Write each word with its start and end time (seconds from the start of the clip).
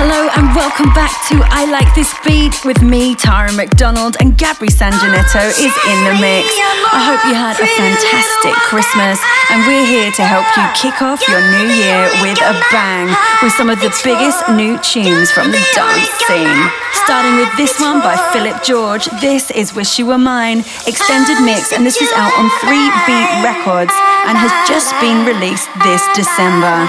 Hello 0.00 0.32
and 0.32 0.48
welcome 0.56 0.88
back 0.96 1.12
to 1.28 1.36
I 1.52 1.68
Like 1.68 1.92
This 1.92 2.08
Beat 2.24 2.64
with 2.64 2.80
me, 2.80 3.12
Tara 3.12 3.52
McDonald, 3.52 4.16
and 4.16 4.32
Gabri 4.32 4.72
Sanjanetto 4.72 5.44
is 5.60 5.76
in 5.76 5.98
the 6.08 6.16
mix. 6.16 6.48
I 6.88 7.04
hope 7.04 7.20
you 7.28 7.36
had 7.36 7.60
a 7.60 7.68
fantastic 7.68 8.56
Christmas, 8.64 9.20
and 9.52 9.60
we're 9.68 9.84
here 9.84 10.08
to 10.16 10.24
help 10.24 10.48
you 10.56 10.64
kick 10.72 11.04
off 11.04 11.20
your 11.28 11.44
new 11.52 11.68
year 11.68 12.08
with 12.24 12.40
a 12.40 12.56
bang 12.72 13.12
with 13.44 13.52
some 13.52 13.68
of 13.68 13.76
the 13.84 13.92
biggest 14.00 14.40
new 14.48 14.80
tunes 14.80 15.28
from 15.36 15.52
the 15.52 15.60
dance 15.76 16.08
scene. 16.24 16.62
Starting 17.04 17.36
with 17.36 17.52
this 17.60 17.76
one 17.76 18.00
by 18.00 18.16
Philip 18.32 18.64
George. 18.64 19.04
This 19.20 19.52
is 19.52 19.76
Wish 19.76 20.00
You 20.00 20.08
Were 20.08 20.16
Mine, 20.16 20.64
extended 20.88 21.44
mix, 21.44 21.76
and 21.76 21.84
this 21.84 22.00
is 22.00 22.08
out 22.16 22.32
on 22.40 22.48
3 22.64 22.72
Beat 23.04 23.28
Records 23.44 23.92
and 24.24 24.32
has 24.32 24.52
just 24.64 24.96
been 24.96 25.28
released 25.28 25.68
this 25.84 26.00
December 26.16 26.88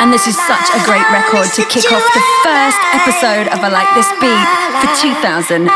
and 0.00 0.08
this 0.10 0.26
is 0.26 0.34
such 0.34 0.66
a 0.72 0.80
great 0.88 1.04
record 1.12 1.44
to 1.52 1.62
kick 1.68 1.92
off 1.92 2.00
the 2.14 2.22
first 2.42 2.80
episode 2.96 3.48
of 3.52 3.60
I 3.60 3.68
Like 3.68 3.92
This 3.94 4.08
Beat 4.16 4.48
for 4.80 4.88
2015. 4.96 5.68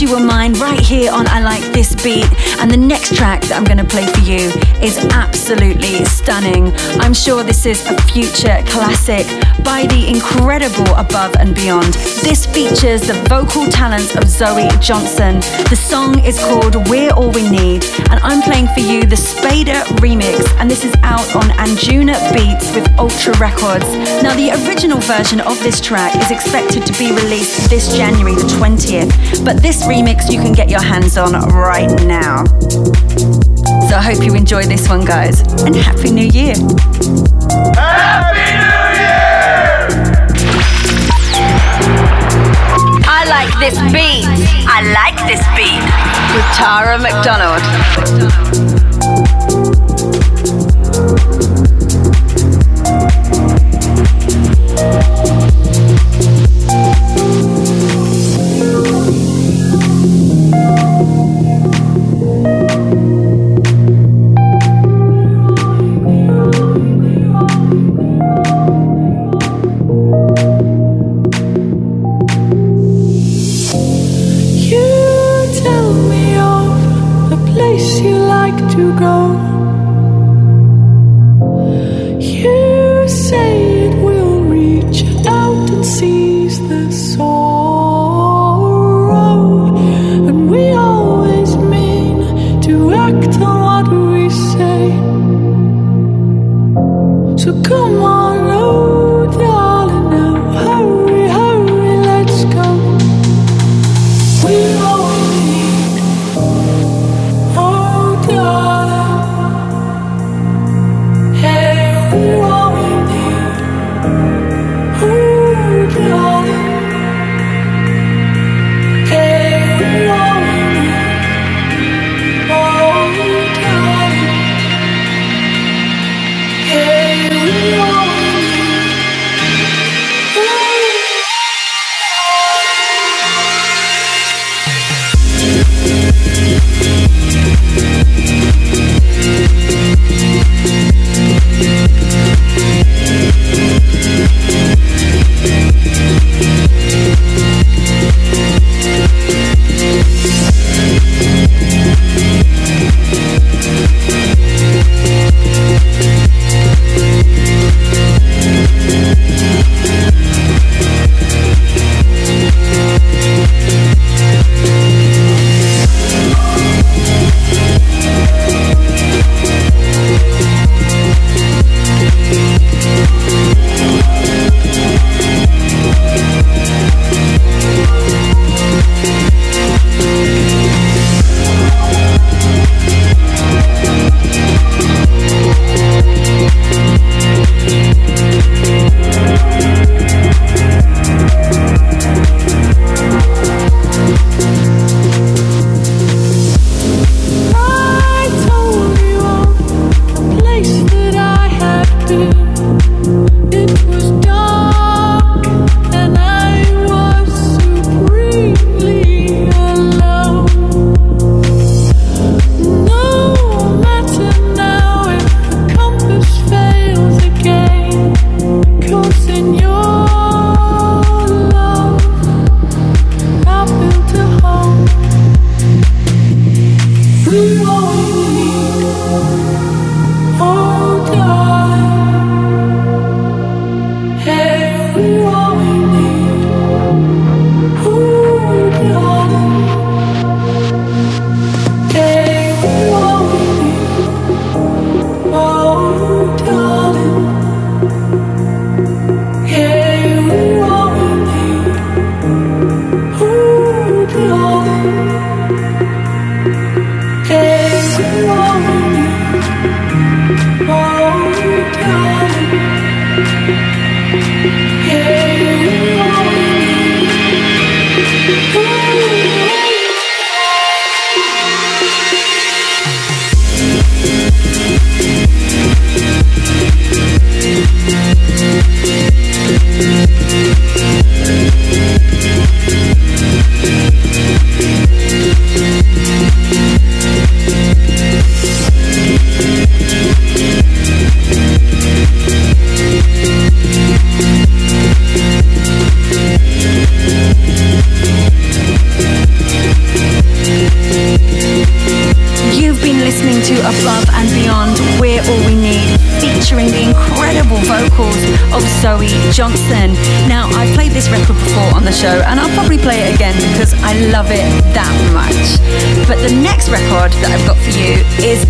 You 0.00 0.12
Were 0.12 0.20
Mine, 0.20 0.52
right 0.54 0.78
here 0.78 1.10
on 1.10 1.26
I 1.26 1.40
Like 1.40 1.62
This 1.72 1.92
Beat. 1.94 2.26
And 2.60 2.70
the 2.70 2.76
next 2.76 3.16
track 3.16 3.42
that 3.42 3.56
I'm 3.56 3.64
going 3.64 3.78
to 3.78 3.84
play 3.84 4.06
sure 7.18 7.42
this 7.42 7.66
is 7.66 7.84
a 7.86 7.96
future 8.02 8.62
classic 8.66 9.26
by 9.64 9.86
the 9.86 10.06
incredible 10.06 10.94
Above 10.94 11.34
and 11.40 11.52
Beyond. 11.54 11.94
This 12.22 12.46
features 12.46 13.02
the 13.02 13.14
vocal 13.28 13.66
talents 13.66 14.14
of 14.14 14.28
Zoe 14.28 14.68
Johnston. 14.80 15.40
The 15.68 15.74
song 15.76 16.20
is 16.24 16.38
called 16.38 16.76
We're 16.88 17.10
All 17.10 17.32
We 17.32 17.48
Need, 17.50 17.84
and 18.10 18.20
I'm 18.22 18.40
playing 18.42 18.68
for 18.68 18.80
you 18.80 19.04
the 19.04 19.16
Spada 19.16 19.82
remix, 19.98 20.46
and 20.60 20.70
this 20.70 20.84
is 20.84 20.94
out 21.02 21.34
on 21.34 21.50
Anjuna 21.58 22.14
Beats 22.32 22.72
with 22.74 22.86
Ultra 22.98 23.36
Records. 23.38 23.90
Now, 24.22 24.36
the 24.36 24.52
original 24.68 24.98
version 25.00 25.40
of 25.40 25.58
this 25.64 25.80
track 25.80 26.14
is 26.14 26.30
expected 26.30 26.86
to 26.86 26.92
be 26.98 27.10
released 27.10 27.68
this 27.68 27.96
January 27.96 28.34
the 28.34 28.48
20th, 28.60 29.44
but 29.44 29.60
this 29.60 29.82
remix 29.84 30.30
you 30.30 30.40
can 30.40 30.52
get 30.52 30.70
your 30.70 30.82
hands 30.82 31.16
on 31.16 31.32
right 31.50 31.90
now. 32.06 32.44
So 33.88 33.96
I 33.96 34.02
hope 34.02 34.24
you 34.24 34.34
enjoy 34.34 34.64
this 34.64 34.88
one, 34.88 35.04
guys, 35.04 35.40
and 35.64 35.74
Happy 35.74 36.10
New 36.10 36.26
Year! 36.26 36.54
Happy 37.98 38.48
New 38.62 38.82
Year! 38.98 39.88
I 43.06 43.20
like 43.28 43.52
this 43.58 43.76
beat. 43.92 44.26
I 44.66 44.78
like 44.94 45.18
this 45.26 45.42
beat 45.56 45.82
with 46.34 46.46
Tara 46.56 46.96
McDonald. 46.98 47.62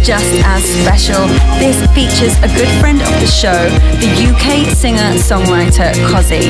Just 0.09 0.25
as 0.47 0.65
special. 0.65 1.29
This 1.61 1.77
features 1.93 2.33
a 2.39 2.49
good 2.57 2.81
friend 2.81 3.03
of 3.03 3.13
the 3.21 3.27
show, 3.27 3.69
the 4.01 4.09
UK 4.25 4.65
singer-songwriter 4.73 5.93
Cozi. 6.09 6.49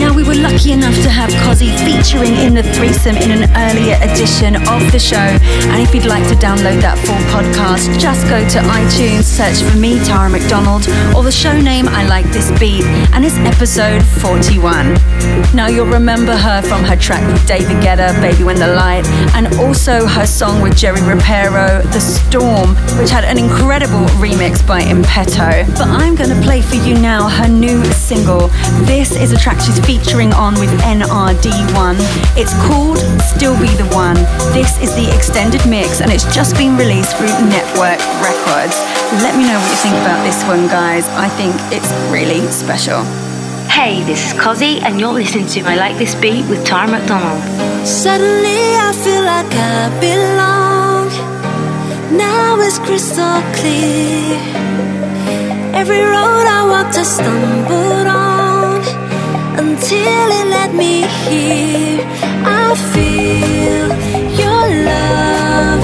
Now, 0.00 0.14
we 0.14 0.24
were 0.24 0.34
lucky 0.34 0.72
enough 0.72 0.94
to 1.02 1.10
have 1.10 1.28
Cozi 1.44 1.68
featuring 1.84 2.34
in 2.36 2.54
the 2.54 2.62
threesome 2.62 3.16
in 3.16 3.30
an 3.30 3.50
earlier 3.68 3.96
edition 4.00 4.56
of 4.56 4.90
the 4.90 4.98
show. 4.98 5.28
And 5.68 5.82
if 5.82 5.94
you'd 5.94 6.06
like 6.06 6.26
to 6.28 6.34
download 6.36 6.80
that 6.80 6.96
full 7.04 7.20
podcast, 7.28 7.92
just 8.00 8.24
go 8.32 8.40
to 8.40 8.58
iTunes, 8.72 9.24
search 9.24 9.60
for 9.70 9.76
me, 9.76 10.02
Tara 10.06 10.30
McDonald, 10.30 10.88
or 11.14 11.22
the 11.22 11.30
show 11.30 11.60
name 11.60 11.86
I 11.88 12.08
Like 12.08 12.24
This 12.32 12.48
Beat, 12.58 12.84
and 13.12 13.22
it's 13.22 13.36
episode 13.44 14.02
41. 14.24 14.94
Now, 15.52 15.66
you'll 15.68 15.92
remember 15.92 16.34
her 16.34 16.62
from 16.62 16.82
her 16.84 16.96
track 16.96 17.20
with 17.30 17.46
David 17.46 17.84
Guetta, 17.84 18.18
Baby 18.22 18.44
When 18.44 18.56
the 18.56 18.68
Light, 18.74 19.04
and 19.36 19.52
also 19.60 20.06
her 20.06 20.24
song 20.24 20.62
with 20.62 20.74
Jerry 20.74 21.00
Ropero, 21.00 21.82
The 21.92 22.00
Storm, 22.00 22.74
which 22.98 23.10
had 23.10 23.24
an 23.24 23.38
incredible 23.38 24.06
remix 24.22 24.64
by 24.66 24.82
Impeto. 24.82 25.66
But 25.78 25.88
I'm 25.88 26.14
going 26.14 26.30
to 26.30 26.40
play 26.42 26.62
for 26.62 26.76
you 26.76 26.94
now 26.94 27.28
her 27.28 27.48
new 27.48 27.84
single. 27.92 28.48
This 28.86 29.12
is 29.12 29.32
a 29.32 29.36
track 29.36 29.60
she's 29.60 29.78
featuring 29.84 30.32
on 30.32 30.54
with 30.60 30.70
NRD1. 30.80 31.96
It's 32.36 32.54
called 32.66 32.98
Still 33.20 33.58
Be 33.58 33.68
the 33.76 33.88
One. 33.94 34.16
This 34.52 34.80
is 34.80 34.94
the 34.94 35.10
extended 35.14 35.64
mix 35.68 36.00
and 36.00 36.10
it's 36.10 36.26
just 36.34 36.56
been 36.56 36.76
released 36.76 37.16
through 37.16 37.34
Network 37.48 38.00
Records. 38.22 38.76
Let 39.22 39.36
me 39.36 39.46
know 39.46 39.58
what 39.58 39.70
you 39.70 39.80
think 39.82 39.96
about 40.02 40.22
this 40.24 40.42
one, 40.44 40.66
guys. 40.68 41.08
I 41.10 41.28
think 41.40 41.54
it's 41.72 41.90
really 42.10 42.46
special. 42.50 43.02
Hey, 43.68 44.04
this 44.04 44.26
is 44.26 44.32
Cozi, 44.38 44.80
and 44.82 45.00
you're 45.00 45.12
listening 45.12 45.46
to 45.48 45.60
I 45.62 45.74
Like 45.74 45.98
This 45.98 46.14
Beat 46.14 46.48
with 46.48 46.64
Tara 46.64 46.86
McDonald. 46.86 47.42
Suddenly 47.84 48.76
I 48.78 48.92
feel 49.02 49.24
like 49.24 49.52
I 49.52 50.00
belong. 50.00 50.73
Now 52.16 52.60
it's 52.60 52.78
crystal 52.78 53.40
clear. 53.58 54.38
Every 55.74 56.02
road 56.14 56.46
I 56.58 56.60
walked, 56.72 56.96
I 56.96 57.02
stumbled 57.02 58.06
on 58.06 58.80
until 59.58 60.26
it 60.38 60.46
led 60.54 60.74
me 60.74 61.02
here. 61.26 62.00
I 62.46 62.74
feel 62.92 63.88
your 64.42 64.64
love 64.90 65.83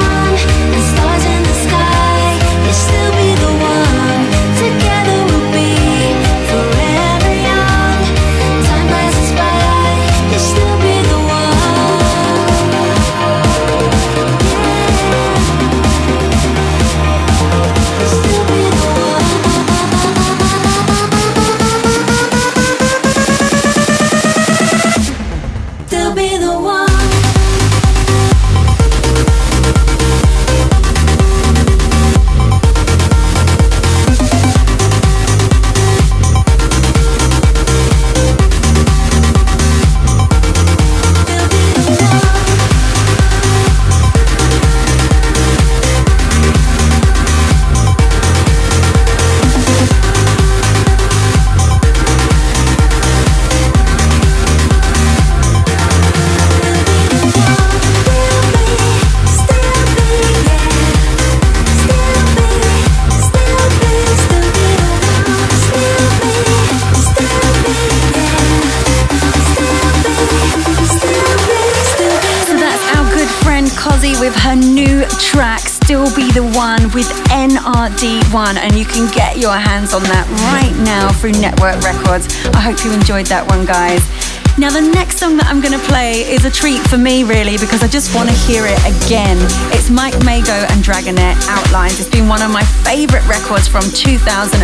and 78.33 78.75
you 78.79 78.85
can 78.85 79.11
get 79.11 79.37
your 79.37 79.51
hands 79.51 79.93
on 79.93 80.03
that 80.03 80.23
right 80.55 80.71
now 80.87 81.11
through 81.19 81.35
Network 81.35 81.83
Records. 81.83 82.31
I 82.55 82.63
hope 82.63 82.79
you 82.79 82.95
enjoyed 82.95 83.27
that 83.27 83.43
one, 83.43 83.67
guys. 83.67 84.07
Now, 84.55 84.71
the 84.71 84.79
next 84.79 85.19
song 85.19 85.35
that 85.35 85.51
I'm 85.51 85.59
going 85.59 85.75
to 85.75 85.83
play 85.91 86.23
is 86.23 86.47
a 86.47 86.51
treat 86.51 86.79
for 86.87 86.95
me, 86.95 87.27
really, 87.27 87.59
because 87.59 87.83
I 87.83 87.91
just 87.91 88.15
want 88.15 88.31
to 88.31 88.35
hear 88.47 88.63
it 88.63 88.79
again. 88.87 89.35
It's 89.75 89.91
Mike 89.91 90.15
Mago 90.23 90.55
and 90.71 90.79
Dragonette 90.79 91.35
Outlines. 91.51 91.99
It's 91.99 92.07
been 92.07 92.31
one 92.31 92.39
of 92.39 92.55
my 92.55 92.63
favorite 92.87 93.27
records 93.27 93.67
from 93.67 93.83
2014, 93.83 94.63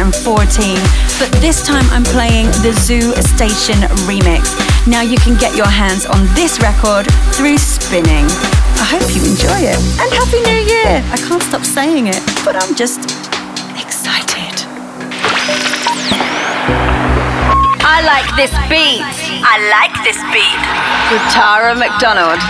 but 1.19 1.27
this 1.43 1.59
time 1.59 1.83
I'm 1.91 2.07
playing 2.07 2.47
the 2.63 2.71
Zoo 2.71 3.11
Station 3.19 3.83
remix. 4.07 4.55
Now, 4.87 5.03
you 5.03 5.19
can 5.19 5.35
get 5.35 5.59
your 5.59 5.67
hands 5.67 6.07
on 6.07 6.23
this 6.39 6.63
record 6.63 7.03
through 7.35 7.59
Spinnin'. 7.59 8.31
I 8.79 8.95
hope 8.95 9.11
you 9.11 9.27
enjoy 9.27 9.59
it. 9.59 9.79
And 9.99 10.07
Happy 10.15 10.39
New 10.39 10.61
Year! 10.71 11.03
I 11.11 11.19
can't 11.19 11.43
stop 11.43 11.67
saying 11.67 12.07
it, 12.07 12.23
but 12.47 12.55
I'm 12.55 12.75
just 12.79 13.16
I 17.89 18.01
like 18.01 18.35
this 18.35 18.51
beat. 18.67 19.01
I 19.47 19.57
like 19.71 19.95
this 20.03 20.19
beat. 20.35 20.59
With 21.09 21.23
Tara 21.31 21.73
McDonald. 21.73 22.41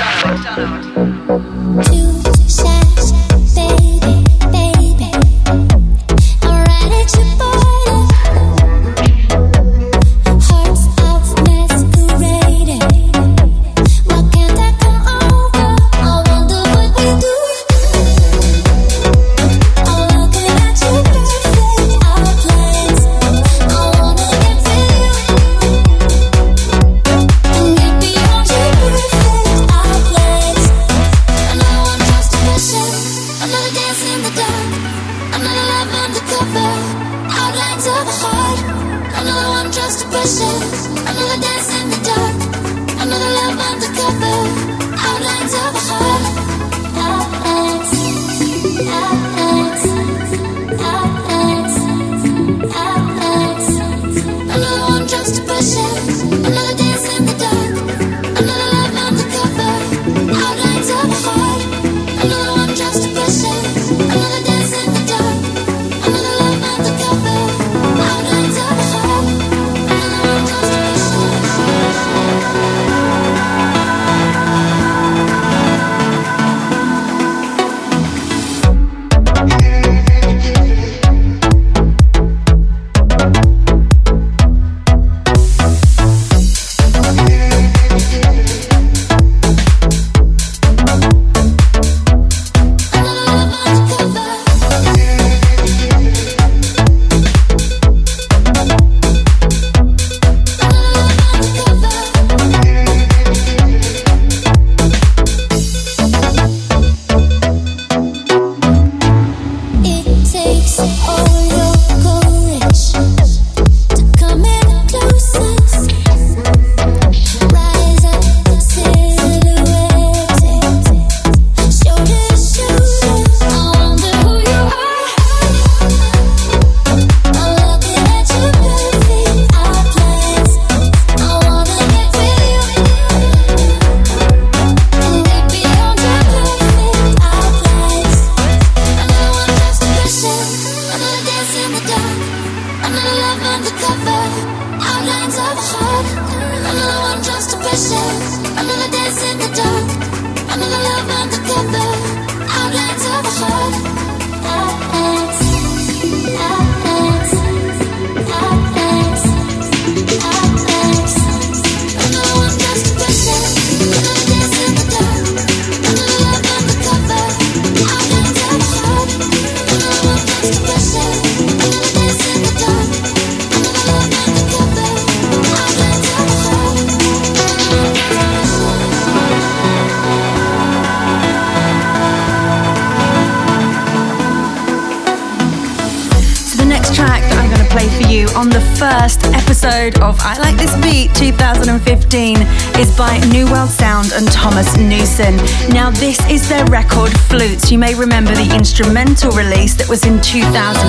Instrumental 198.78 199.32
release 199.32 199.74
that 199.74 199.90
was 199.90 200.06
in 200.06 200.22
2013. 200.22 200.86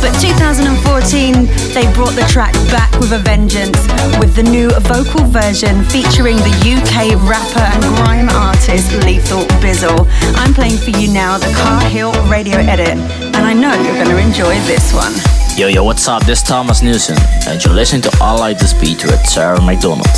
But 0.00 0.08
2014, 0.16 1.44
they 1.76 1.84
brought 1.92 2.16
the 2.16 2.24
track 2.32 2.56
back 2.72 2.88
with 2.96 3.12
a 3.12 3.18
vengeance 3.20 3.76
with 4.16 4.32
the 4.32 4.42
new 4.42 4.72
vocal 4.88 5.20
version 5.28 5.84
featuring 5.92 6.40
the 6.40 6.54
UK 6.72 7.12
rapper 7.28 7.60
and 7.60 7.84
grime 8.00 8.32
artist 8.32 8.88
Lethal 9.04 9.44
Bizzle. 9.60 10.08
I'm 10.40 10.54
playing 10.54 10.80
for 10.80 10.96
you 10.96 11.12
now 11.12 11.36
the 11.36 11.52
Car 11.60 11.84
Hill 11.92 12.16
radio 12.24 12.56
edit, 12.56 12.96
and 12.96 13.44
I 13.44 13.52
know 13.52 13.76
you're 13.76 14.00
going 14.00 14.08
to 14.08 14.16
enjoy 14.16 14.56
this 14.64 14.96
one. 14.96 15.12
Yo, 15.60 15.68
yo, 15.68 15.84
what's 15.84 16.08
up? 16.08 16.24
This 16.24 16.40
is 16.40 16.48
Thomas 16.48 16.80
Newson, 16.80 17.20
and 17.48 17.62
you're 17.62 17.74
listening 17.74 18.00
to 18.08 18.12
I 18.22 18.32
Like 18.32 18.58
This 18.58 18.72
Beat 18.72 19.04
with 19.04 19.20
Tara 19.28 19.60
McDonald. 19.60 20.08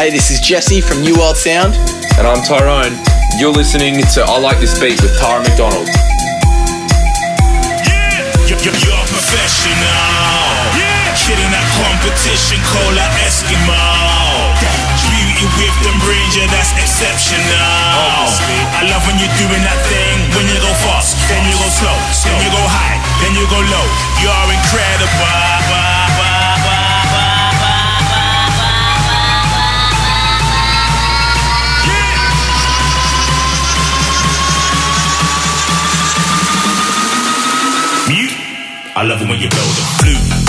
Hey, 0.00 0.08
this 0.08 0.32
is 0.32 0.40
Jesse 0.40 0.80
from 0.80 1.04
New 1.04 1.12
World 1.20 1.36
Sound. 1.36 1.76
And 2.16 2.24
I'm 2.24 2.40
Tyrone. 2.40 2.96
You're 3.36 3.52
listening 3.52 4.00
to 4.00 4.24
I 4.24 4.40
Like 4.40 4.56
This 4.56 4.72
Beat 4.80 4.96
with 5.04 5.12
Tara 5.20 5.44
McDonald. 5.44 5.84
Yeah, 7.84 8.24
you're, 8.48 8.56
you're, 8.64 8.72
you're 8.80 8.96
a 8.96 9.06
professional. 9.12 9.76
Yeah, 10.72 11.04
hitting 11.28 11.52
that 11.52 11.68
competition, 11.76 12.64
cola 12.72 13.04
Eskimo. 13.28 13.76
Beauty 15.04 15.44
with 15.60 15.76
them 15.84 16.00
brains, 16.00 16.32
yeah, 16.32 16.48
that's 16.48 16.72
exceptional. 16.80 17.60
I 17.60 18.88
love 18.88 19.04
when 19.04 19.20
you're 19.20 19.36
doing 19.36 19.60
that 19.68 19.84
thing, 19.84 20.16
when 20.32 20.48
you 20.48 20.56
go 20.64 20.72
fast, 20.80 21.12
then 21.28 21.44
you 21.44 21.52
go 21.60 21.68
slow, 21.76 21.92
then 22.24 22.40
you 22.40 22.48
go 22.48 22.64
high 22.72 22.96
then 23.20 23.36
you 23.36 23.44
go 23.52 23.60
low. 23.68 23.86
You're 24.24 24.48
incredible. 24.48 25.99
I 39.00 39.02
love 39.02 39.22
it 39.22 39.30
when 39.30 39.40
you 39.40 39.48
blow 39.48 39.60
the 39.60 39.82
flute. 39.96 40.39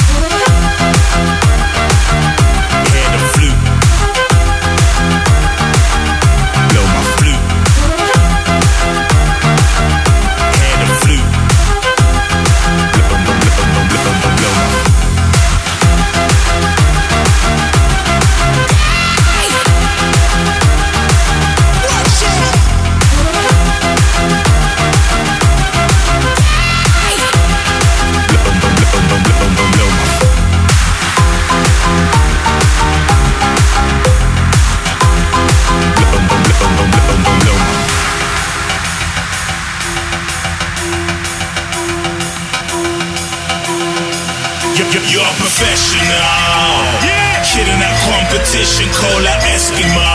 Cola 49.01 49.33
Eskimo. 49.53 50.09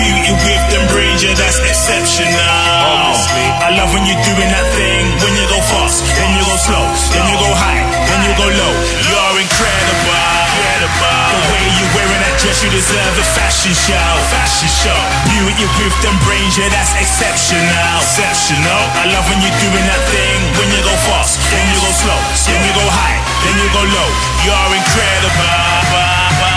Beauty 0.00 0.32
with 0.32 0.64
them 0.72 0.84
yeah, 1.20 1.36
that's 1.36 1.60
exceptional. 1.60 2.40
I 3.60 3.76
love 3.76 3.92
when 3.92 4.08
you're 4.08 4.24
doing 4.24 4.48
that 4.48 4.64
thing. 4.72 5.04
When 5.20 5.36
you 5.36 5.44
go 5.52 5.60
fast, 5.68 6.00
then 6.16 6.32
you 6.32 6.42
go 6.48 6.56
slow, 6.56 6.84
then 7.12 7.24
you 7.28 7.36
go 7.36 7.52
high, 7.52 7.84
then 8.08 8.20
you 8.24 8.32
go 8.40 8.48
low. 8.48 8.74
You're 9.04 9.36
incredible. 9.44 10.40
The 10.80 11.40
way 11.52 11.64
you're 11.76 11.92
wearing 11.92 12.22
that 12.24 12.40
dress, 12.40 12.64
you 12.64 12.72
deserve 12.72 13.14
a 13.20 13.26
fashion 13.36 13.76
show. 13.76 14.08
Fashion 14.32 14.70
show. 14.72 15.00
Beauty 15.28 15.68
with 15.76 15.96
them 16.00 16.16
brains, 16.24 16.56
yeah, 16.56 16.72
that's 16.72 16.96
exceptional. 16.96 17.60
Exceptional. 18.00 18.80
I 18.96 19.12
love 19.12 19.28
when 19.28 19.44
you're 19.44 19.60
doing 19.60 19.84
that 19.84 20.02
thing. 20.08 20.40
When 20.56 20.72
you 20.72 20.80
go 20.80 20.94
fast, 21.04 21.36
then 21.52 21.64
you 21.68 21.78
go 21.84 21.92
slow, 21.92 22.20
then 22.48 22.60
you 22.64 22.72
go 22.72 22.86
high, 22.88 23.20
then 23.44 23.54
you 23.60 23.68
go 23.76 23.82
low. 23.84 24.08
You're 24.48 24.72
incredible. 24.72 26.49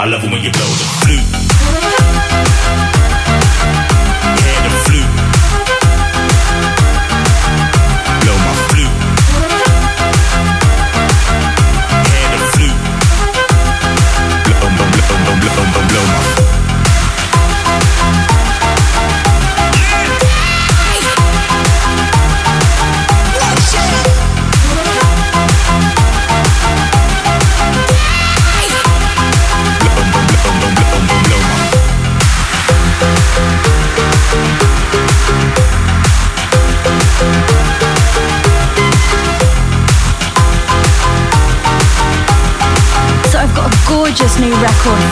I 0.00 0.06
love 0.06 0.24
it 0.24 0.32
when 0.32 0.42
you 0.42 0.50
blow 0.50 0.64
the 0.64 0.88
flute. 1.04 1.39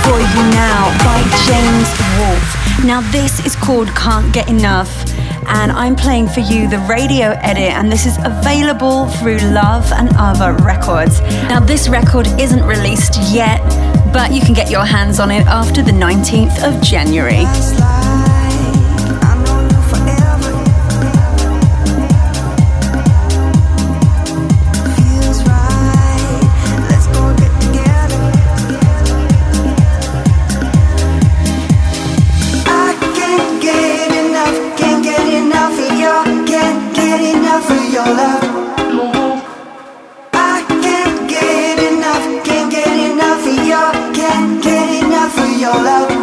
For 0.09 0.21
you 0.21 0.43
now 0.53 0.89
by 1.05 1.21
James 1.45 1.89
Wolfe. 2.17 2.85
Now 2.85 3.03
this 3.13 3.45
is 3.45 3.55
called 3.55 3.89
Can't 3.89 4.33
Get 4.33 4.49
Enough 4.49 4.89
and 5.49 5.71
I'm 5.71 5.97
playing 5.97 6.29
for 6.29 6.41
you 6.41 6.67
the 6.67 6.79
radio 6.89 7.37
edit 7.43 7.73
and 7.77 7.93
this 7.93 8.07
is 8.07 8.17
available 8.25 9.09
through 9.19 9.39
Love 9.39 9.93
and 9.93 10.09
Other 10.17 10.55
Records. 10.65 11.21
Now 11.51 11.61
this 11.61 11.91
record 11.91 12.27
isn't 12.41 12.65
released 12.65 13.19
yet, 13.31 13.61
but 14.11 14.33
you 14.33 14.41
can 14.41 14.55
get 14.55 14.71
your 14.71 14.87
hands 14.87 15.21
on 15.21 15.31
it 15.31 15.47
after 15.47 15.83
the 15.83 15.93
19th 15.93 16.57
of 16.65 16.83
January. 16.83 17.45
Getting 44.29 45.07
enough 45.07 45.33
for 45.33 45.47
your 45.47 45.73
love. 45.73 46.18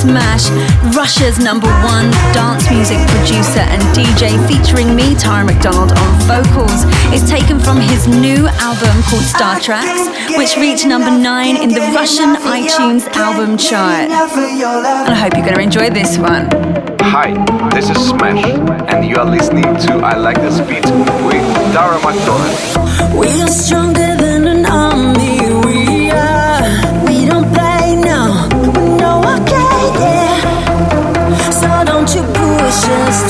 Smash, 0.00 0.48
Russia's 0.96 1.38
number 1.38 1.68
one 1.84 2.10
dance 2.32 2.70
music 2.70 2.96
producer 3.08 3.60
and 3.60 3.82
DJ 3.92 4.32
featuring 4.48 4.96
me, 4.96 5.14
Tara 5.14 5.44
McDonald, 5.44 5.92
on 5.92 6.10
vocals. 6.24 6.88
It's 7.12 7.28
taken 7.28 7.60
from 7.60 7.76
his 7.76 8.08
new 8.08 8.48
album 8.64 8.96
called 9.04 9.24
Star 9.24 9.60
Tracks, 9.60 10.08
which 10.38 10.56
reached 10.56 10.86
number 10.86 11.10
nine 11.10 11.56
in 11.62 11.68
the 11.68 11.80
Russian 11.94 12.34
iTunes 12.36 13.06
album 13.12 13.58
chart. 13.58 14.08
And 14.08 15.12
I 15.12 15.14
hope 15.14 15.34
you're 15.34 15.44
going 15.44 15.56
to 15.56 15.60
enjoy 15.60 15.90
this 15.90 16.16
one. 16.16 16.48
Hi, 17.12 17.34
this 17.74 17.90
is 17.90 17.98
Smash, 18.08 18.42
and 18.88 19.04
you 19.04 19.16
are 19.16 19.26
listening 19.26 19.64
to 19.64 19.92
I 20.02 20.16
Like 20.16 20.40
This 20.40 20.60
Beat 20.60 20.86
with 21.26 21.44
Tara 21.74 22.00
McDonald. 22.00 23.18
We 23.18 23.42
are 23.42 23.48
stronger 23.48 24.16
than 24.16 24.48
an 24.48 24.64
army. 24.64 25.29
just 32.90 33.29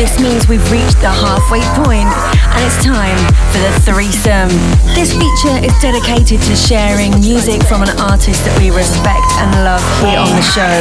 This 0.00 0.16
means 0.18 0.48
we've 0.48 0.64
reached 0.72 0.96
the 1.04 1.12
halfway 1.12 1.60
point, 1.84 2.08
and 2.08 2.60
it's 2.64 2.80
time 2.80 3.20
for 3.52 3.60
the 3.60 3.68
threesome. 3.84 4.48
This 4.96 5.12
feature 5.12 5.60
is 5.60 5.76
dedicated 5.76 6.40
to 6.40 6.56
sharing 6.56 7.12
music 7.20 7.60
from 7.68 7.84
an 7.84 7.92
artist 8.00 8.40
that 8.48 8.56
we 8.56 8.72
respect 8.72 9.28
and 9.44 9.52
love 9.60 9.84
here 10.00 10.16
on 10.16 10.32
the 10.32 10.46
show. 10.56 10.72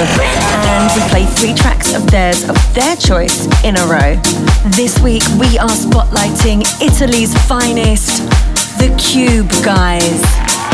And 0.72 0.88
we 0.96 1.04
play 1.12 1.28
three 1.36 1.52
tracks 1.52 1.92
of 1.92 2.08
theirs 2.08 2.48
of 2.48 2.56
their 2.72 2.96
choice 2.96 3.44
in 3.68 3.76
a 3.76 3.84
row. 3.92 4.16
This 4.80 4.96
week 5.04 5.28
we 5.36 5.60
are 5.60 5.68
spotlighting 5.68 6.64
Italy's 6.80 7.36
finest, 7.44 8.24
the 8.80 8.88
Cube 8.96 9.52
Guys. 9.68 10.24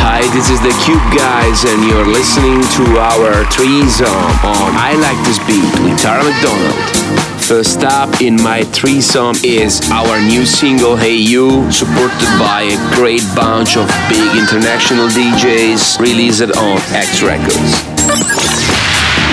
Hi, 0.05 0.21
this 0.37 0.53
is 0.53 0.61
the 0.61 0.75
Cube 0.85 1.01
Guys, 1.17 1.65
and 1.65 1.81
you're 1.89 2.05
listening 2.05 2.61
to 2.77 3.01
our 3.01 3.41
threesome 3.49 4.29
on 4.45 4.69
I 4.77 4.93
Like 5.01 5.17
This 5.25 5.41
Beat 5.49 5.65
with 5.81 5.97
Tara 5.97 6.21
McDonald. 6.21 7.34
First 7.47 7.83
up 7.83 8.21
in 8.21 8.41
my 8.41 8.63
threesome 8.63 9.35
is 9.43 9.79
our 9.91 10.19
new 10.19 10.47
single 10.47 10.95
Hey 10.95 11.15
You, 11.15 11.71
supported 11.71 12.25
by 12.39 12.63
a 12.63 12.95
great 12.95 13.21
bunch 13.35 13.77
of 13.77 13.87
big 14.09 14.35
international 14.35 15.07
DJs 15.09 15.99
released 15.99 16.41
on 16.41 16.77
X 16.89 17.21
Records. 17.21 17.85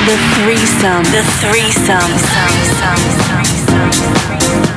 The 0.05 0.19
threesome. 0.37 1.05
The 1.09 1.25
threesome. 1.41 2.13
I 4.45 4.72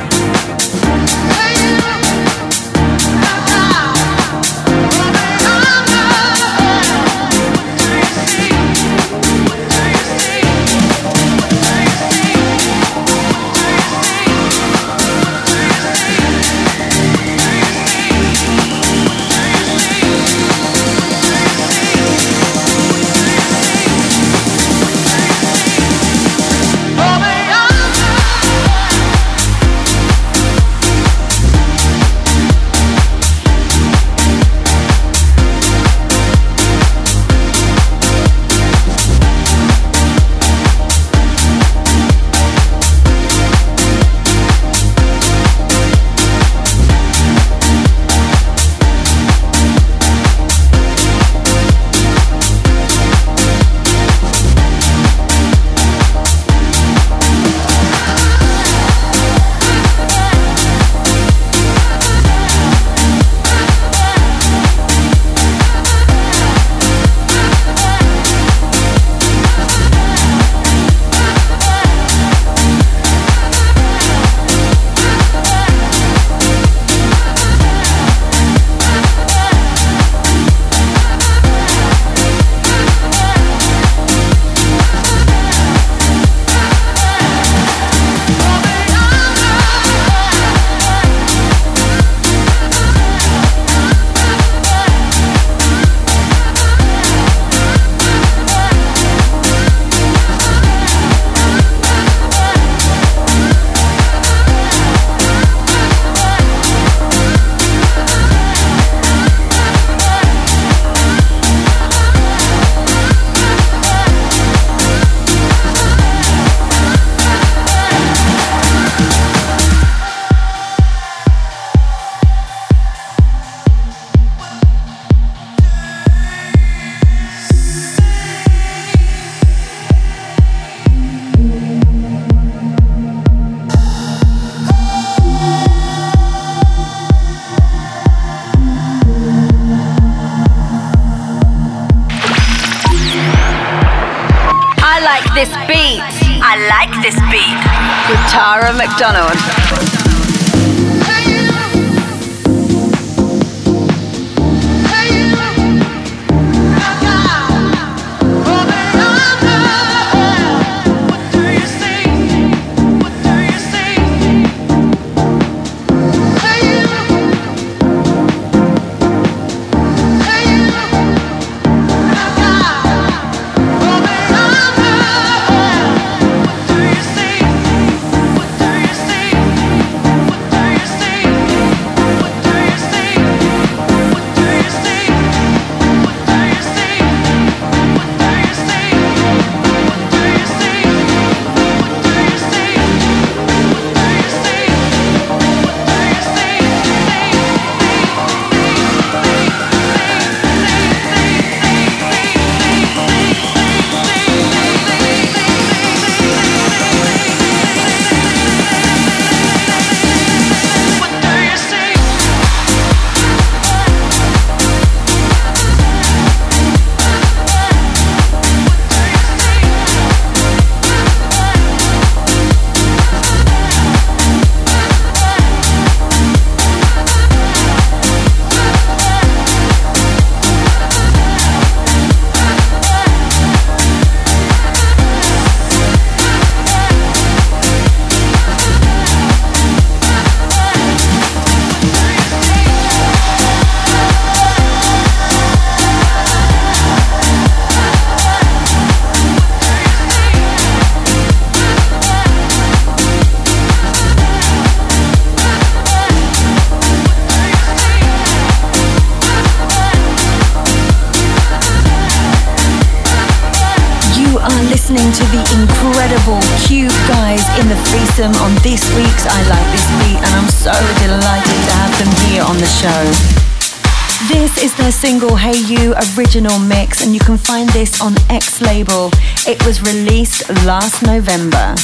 original 276.35 276.59
mix, 276.59 277.01
and 277.01 277.13
you 277.13 277.19
can 277.21 277.37
find 277.37 277.69
this 277.69 278.01
on 278.01 278.13
X 278.29 278.59
Label. 278.59 279.09
It 279.47 279.65
was 279.65 279.81
released 279.81 280.49
last 280.65 281.01
November. 281.01 281.75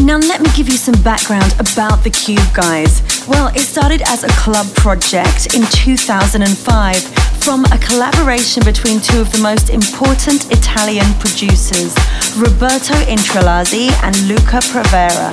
Now, 0.00 0.16
let 0.16 0.40
me 0.40 0.48
give 0.56 0.68
you 0.68 0.78
some 0.78 0.94
background 1.02 1.52
about 1.60 2.02
the 2.02 2.08
Cube 2.08 2.48
Guys. 2.54 3.02
Well, 3.28 3.48
it 3.48 3.60
started 3.60 4.00
as 4.08 4.24
a 4.24 4.28
club 4.40 4.66
project 4.74 5.54
in 5.54 5.66
2005 5.66 6.96
from 7.44 7.66
a 7.66 7.78
collaboration 7.78 8.64
between 8.64 9.00
two 9.00 9.20
of 9.20 9.30
the 9.32 9.42
most 9.42 9.68
important 9.68 10.50
Italian 10.50 11.12
producers, 11.20 11.94
Roberto 12.38 12.94
Intralazzi 13.04 13.92
and 14.02 14.16
Luca 14.28 14.64
Provera. 14.72 15.28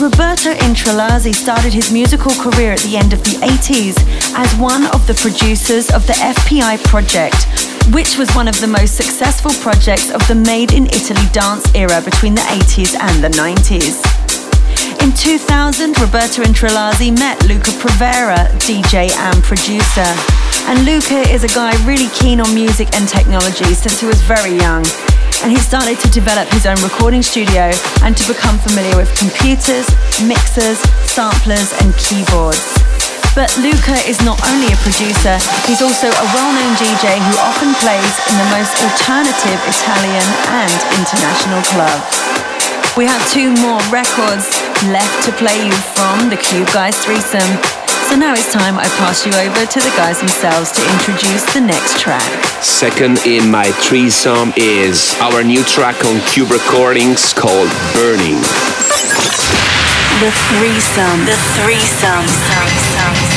Roberto 0.00 0.54
Intralazzi 0.54 1.34
started 1.34 1.74
his 1.74 1.92
musical 1.92 2.32
career 2.32 2.72
at 2.72 2.80
the 2.80 2.96
end 2.96 3.12
of 3.12 3.22
the 3.22 3.36
80s 3.44 4.00
as 4.32 4.48
one 4.56 4.86
of 4.96 5.06
the 5.06 5.12
producers 5.12 5.90
of 5.90 6.06
the 6.06 6.14
FPI 6.14 6.82
project, 6.88 7.36
which 7.92 8.16
was 8.16 8.32
one 8.34 8.48
of 8.48 8.58
the 8.60 8.66
most 8.66 8.96
successful 8.96 9.52
projects 9.60 10.10
of 10.10 10.26
the 10.26 10.34
Made 10.34 10.72
in 10.72 10.86
Italy 10.86 11.28
dance 11.32 11.68
era 11.74 12.00
between 12.00 12.34
the 12.34 12.40
80s 12.40 12.96
and 12.96 13.22
the 13.22 13.28
90s. 13.36 14.00
In 15.04 15.12
2000, 15.12 16.00
Roberto 16.00 16.44
Intralazzi 16.44 17.12
met 17.12 17.36
Luca 17.46 17.70
Provera, 17.76 18.48
DJ 18.56 19.12
and 19.12 19.42
producer. 19.44 20.08
And 20.64 20.86
Luca 20.86 21.28
is 21.28 21.44
a 21.44 21.52
guy 21.52 21.76
really 21.84 22.08
keen 22.16 22.40
on 22.40 22.54
music 22.54 22.88
and 22.94 23.06
technology 23.06 23.74
since 23.74 24.00
he 24.00 24.06
was 24.06 24.22
very 24.22 24.56
young. 24.56 24.82
And 25.42 25.50
he 25.50 25.58
started 25.58 25.96
to 26.00 26.08
develop 26.12 26.48
his 26.52 26.66
own 26.66 26.76
recording 26.84 27.22
studio 27.22 27.72
and 28.04 28.12
to 28.16 28.24
become 28.28 28.60
familiar 28.60 28.96
with 28.96 29.08
computers, 29.16 29.88
mixers, 30.20 30.76
samplers, 31.08 31.72
and 31.80 31.96
keyboards. 31.96 32.60
But 33.32 33.48
Luca 33.62 33.96
is 34.04 34.20
not 34.20 34.36
only 34.52 34.68
a 34.68 34.78
producer, 34.84 35.40
he's 35.64 35.80
also 35.80 36.12
a 36.12 36.26
well-known 36.36 36.74
DJ 36.76 37.16
who 37.24 37.34
often 37.40 37.72
plays 37.80 38.14
in 38.28 38.36
the 38.36 38.48
most 38.52 38.74
alternative 38.84 39.58
Italian 39.64 40.26
and 40.60 40.72
international 41.00 41.62
clubs. 41.72 42.20
We 42.98 43.06
have 43.06 43.22
two 43.32 43.54
more 43.64 43.80
records 43.88 44.44
left 44.92 45.24
to 45.24 45.32
play 45.40 45.56
you 45.64 45.72
from 45.96 46.28
the 46.28 46.36
Cube 46.36 46.68
Guys 46.74 46.98
threesome. 47.00 47.79
So 48.10 48.16
now 48.16 48.32
it's 48.32 48.52
time 48.52 48.74
I 48.76 48.90
pass 48.98 49.24
you 49.24 49.30
over 49.38 49.66
to 49.70 49.78
the 49.78 49.94
guys 49.94 50.18
themselves 50.18 50.72
to 50.72 50.82
introduce 50.98 51.46
the 51.54 51.60
next 51.60 52.00
track. 52.00 52.26
Second 52.60 53.24
in 53.24 53.48
my 53.48 53.70
threesome 53.86 54.52
is 54.56 55.14
our 55.20 55.44
new 55.44 55.62
track 55.62 55.94
on 56.04 56.18
Cube 56.26 56.50
Recordings 56.50 57.32
called 57.32 57.70
Burning. 57.94 58.42
The 60.18 60.34
threesome. 60.50 61.22
The 61.22 61.38
threesome. 61.54 62.26
I've 62.26 63.29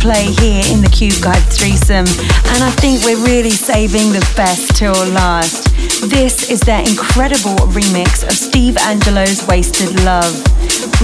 play 0.00 0.32
here 0.40 0.64
in 0.72 0.80
the 0.80 0.88
Cube 0.88 1.20
Guys 1.20 1.44
threesome, 1.52 2.08
and 2.08 2.64
I 2.64 2.72
think 2.80 3.04
we're 3.04 3.20
really 3.20 3.50
saving 3.50 4.12
the 4.16 4.24
best 4.34 4.74
till 4.76 4.96
last. 5.12 5.68
This 6.08 6.50
is 6.50 6.60
their 6.60 6.80
incredible 6.80 7.68
remix 7.68 8.24
of 8.24 8.32
Steve 8.32 8.76
Angello's 8.80 9.46
Wasted 9.46 9.92
Love, 10.02 10.32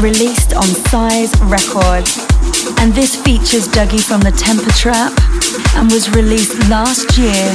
released 0.00 0.54
on 0.56 0.64
Size 0.88 1.32
Records. 1.44 2.24
And 2.80 2.92
this 2.92 3.16
features 3.16 3.68
Dougy 3.68 4.00
from 4.00 4.20
the 4.20 4.32
Temper 4.32 4.72
Trap 4.72 5.12
and 5.76 5.92
was 5.92 6.08
released 6.16 6.56
last 6.70 7.18
year 7.18 7.52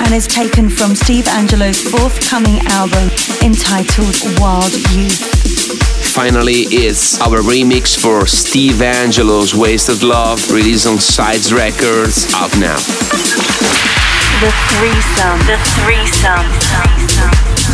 and 0.00 0.14
is 0.14 0.26
taken 0.26 0.70
from 0.70 0.96
Steve 0.96 1.28
Angello's 1.28 1.80
forthcoming 1.80 2.58
album 2.72 3.12
entitled 3.44 4.16
Wild 4.40 4.72
Youth 4.96 5.47
finally 6.08 6.66
is 6.70 7.18
our 7.22 7.38
remix 7.38 7.98
for 7.98 8.26
Steve 8.26 8.80
Angello's 8.82 9.54
Wasted 9.54 10.02
Love, 10.02 10.50
released 10.50 10.86
on 10.86 10.98
Size 10.98 11.52
Records, 11.52 12.32
out 12.34 12.52
now. 12.58 12.76
The 14.40 14.52
threesome. 14.70 15.38
The 15.46 15.58
threesome. 15.82 16.48
threesome 16.60 17.67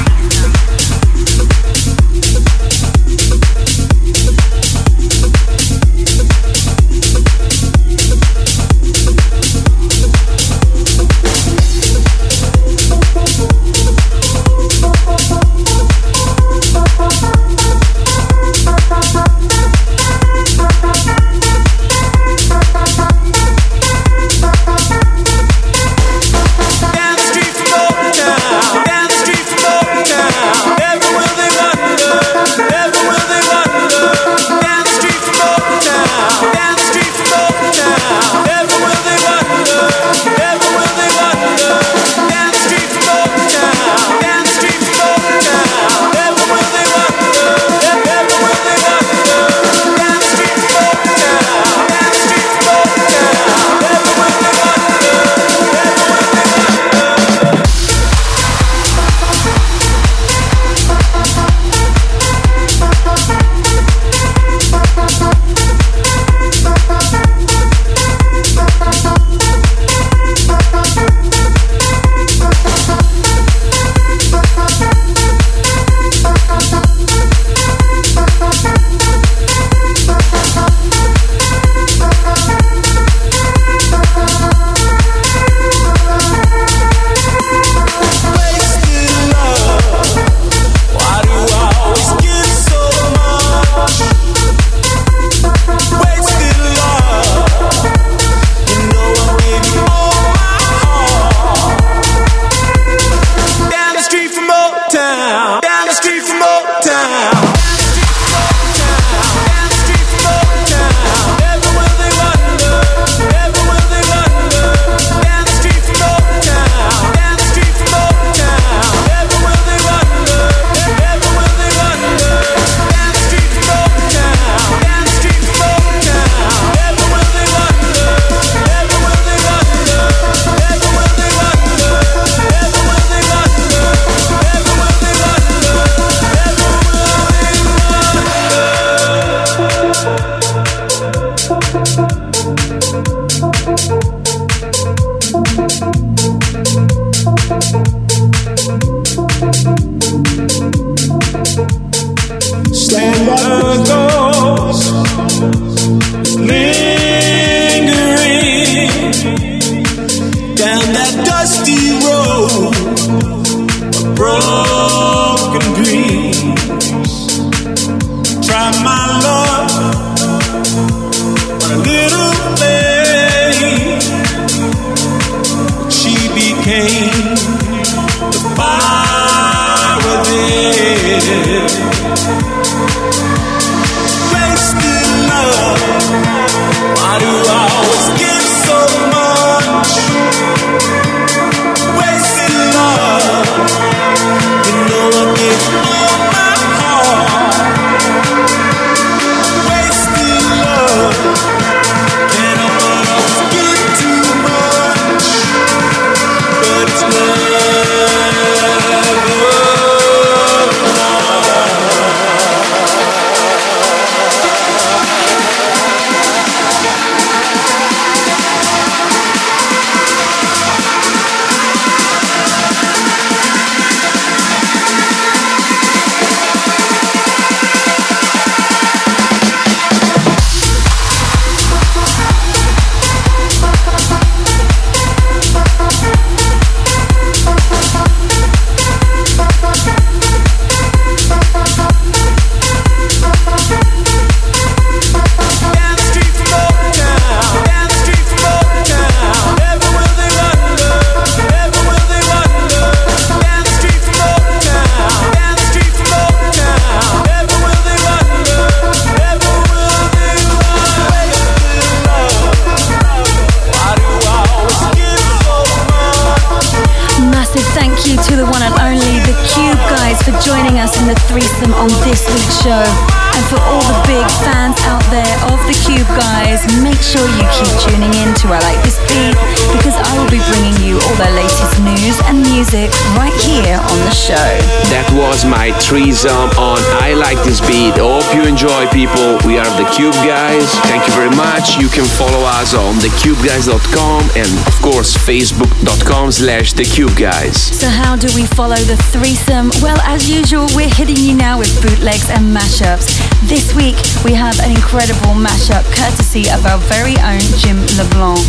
thecubeguys.com 293.45 294.22
and, 294.36 294.49
of 294.66 294.76
course, 294.80 295.16
facebook.com 295.16 296.32
slash 296.32 296.72
thecubeguys. 296.72 297.55
So 297.76 297.88
how 297.88 298.16
do 298.16 298.28
we 298.34 298.47
follow 298.47 298.76
the 298.76 298.97
threesome? 299.12 299.70
Well, 299.82 300.01
as 300.05 300.30
usual, 300.30 300.66
we're 300.74 300.92
hitting 300.92 301.16
you 301.16 301.34
now 301.34 301.59
with 301.59 301.68
bootlegs 301.82 302.30
and 302.30 302.57
mashups. 302.57 303.20
This 303.45 303.74
week, 303.76 303.97
we 304.24 304.32
have 304.32 304.59
an 304.61 304.70
incredible 304.70 305.36
mashup 305.36 305.84
courtesy 305.92 306.49
of 306.51 306.64
our 306.64 306.78
very 306.88 307.16
own 307.20 307.45
Jim 307.61 307.84
LeBlanc. 308.01 308.40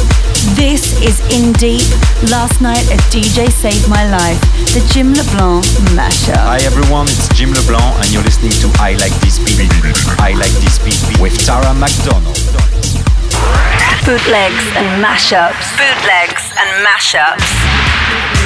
This 0.56 0.96
is 1.04 1.20
Indeep. 1.28 1.84
Last 2.32 2.62
night, 2.62 2.86
a 2.88 2.98
DJ 3.12 3.52
saved 3.52 3.90
my 3.90 4.08
life. 4.08 4.40
The 4.72 4.84
Jim 4.94 5.12
LeBlanc 5.12 5.66
mashup. 5.92 6.40
Hi 6.40 6.64
everyone, 6.64 7.08
it's 7.12 7.28
Jim 7.36 7.52
LeBlanc 7.52 8.00
and 8.00 8.14
you're 8.14 8.24
listening 8.24 8.56
to 8.64 8.72
I 8.80 8.96
Like 8.96 9.14
This 9.20 9.40
Beat. 9.40 9.68
I 10.22 10.32
Like 10.40 10.56
This 10.64 10.80
Beat 10.80 11.20
with 11.20 11.36
Tara 11.46 11.74
McDonald. 11.74 13.05
Bootlegs 14.06 14.66
and 14.76 15.04
mashups. 15.04 15.66
Bootlegs 15.78 16.54
and 16.58 16.86
mashups. 16.86 18.45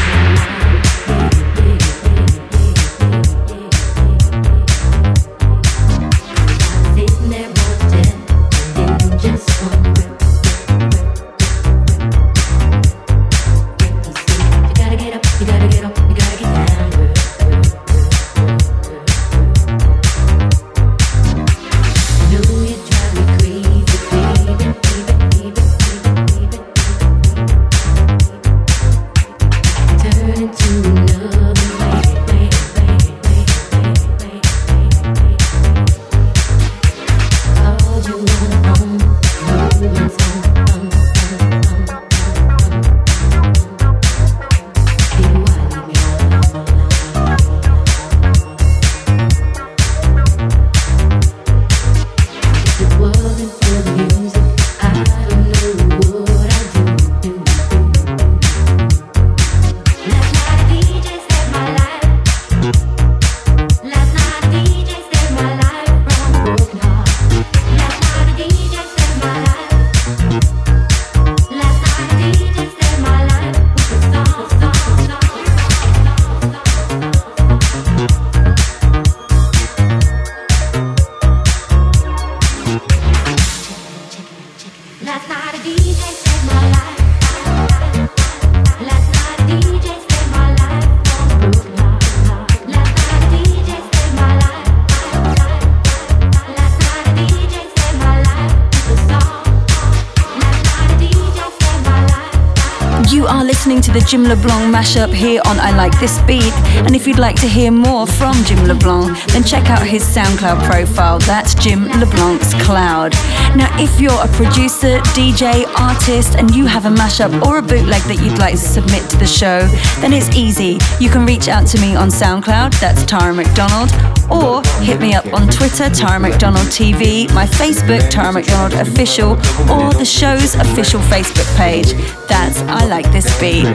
Listening 103.70 103.93
to 103.93 103.99
the 103.99 104.05
Jim 104.09 104.24
LeBlanc 104.24 104.74
mashup 104.74 105.13
here 105.13 105.41
on 105.45 105.59
I 105.59 105.70
Like 105.78 105.93
This 105.99 106.20
Beat. 106.24 106.53
And 106.88 106.95
if 106.95 107.05
you'd 107.05 107.20
like 107.20 107.36
to 107.36 107.47
hear 107.47 107.70
more 107.70 108.07
from 108.07 108.34
Jim 108.43 108.65
LeBlanc, 108.65 109.15
then 109.28 109.43
check 109.43 109.70
out 109.70 109.86
his 109.86 110.03
SoundCloud 110.03 110.65
profile. 110.65 111.20
That's 111.20 111.53
Jim 111.53 111.84
LeBlanc's 111.99 112.51
Cloud. 112.63 113.13
Now, 113.55 113.70
if 113.78 114.01
you're 114.01 114.24
a 114.24 114.28
producer, 114.30 114.97
DJ, 115.13 115.65
artist, 115.78 116.34
and 116.36 116.55
you 116.55 116.65
have 116.65 116.88
a 116.88 116.89
mashup 116.89 117.45
or 117.45 117.59
a 117.59 117.61
bootleg 117.61 118.01
that 118.03 118.20
you'd 118.24 118.39
like 118.39 118.55
to 118.55 118.57
submit 118.57 119.07
to 119.11 119.17
the 119.17 119.28
show, 119.28 119.59
then 120.01 120.13
it's 120.13 120.36
easy. 120.36 120.80
You 120.99 121.11
can 121.11 121.24
reach 121.28 121.47
out 121.47 121.67
to 121.67 121.80
me 121.80 121.95
on 121.95 122.09
SoundCloud, 122.09 122.80
that's 122.80 123.05
Tara 123.05 123.36
McDonald, 123.36 123.91
or 124.32 124.62
hit 124.82 125.00
me 125.00 125.14
up 125.14 125.26
on 125.34 125.48
Twitter, 125.48 125.90
Tara 125.90 126.20
McDonald 126.20 126.68
TV, 126.68 127.32
my 127.34 127.46
Facebook, 127.46 128.10
Tara 128.10 128.32
McDonald 128.34 128.74
Official, 128.80 129.32
or 129.70 129.94
the 129.94 130.06
show's 130.06 130.56
official 130.56 131.00
Facebook 131.02 131.50
page. 131.58 131.94
That's 132.28 132.62
I 132.62 132.86
Like 132.86 133.12
This 133.12 133.28
Beat. 133.40 133.68